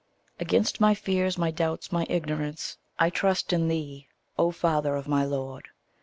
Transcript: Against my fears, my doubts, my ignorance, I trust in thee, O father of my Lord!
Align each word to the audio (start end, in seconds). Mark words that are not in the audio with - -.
Against 0.39 0.81
my 0.81 0.95
fears, 0.95 1.37
my 1.37 1.51
doubts, 1.51 1.91
my 1.91 2.07
ignorance, 2.09 2.79
I 2.97 3.11
trust 3.11 3.53
in 3.53 3.67
thee, 3.67 4.07
O 4.35 4.49
father 4.49 4.95
of 4.95 5.07
my 5.07 5.23
Lord! 5.23 5.67